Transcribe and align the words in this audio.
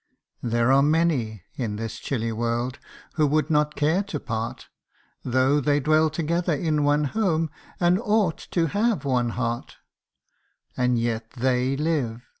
There 0.41 0.71
are 0.71 0.81
many 0.81 1.43
in 1.57 1.75
this 1.75 1.99
chilly 1.99 2.31
world 2.31 2.79
who 3.17 3.27
would 3.27 3.51
not 3.51 3.75
care 3.75 4.01
to 4.01 4.19
part, 4.19 4.67
Tho 5.23 5.53
1 5.57 5.63
they 5.65 5.79
dwell 5.79 6.09
together 6.09 6.55
in 6.55 6.83
one 6.83 7.03
home, 7.03 7.51
and 7.79 7.99
ought 7.99 8.39
to 8.49 8.65
have 8.69 9.05
one 9.05 9.29
heart, 9.37 9.77
And 10.75 10.97
yet 10.97 11.29
they 11.37 11.77
live 11.77 12.23